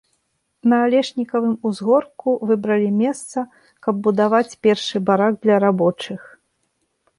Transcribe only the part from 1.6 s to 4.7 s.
узгорку выбралі месца, каб будаваць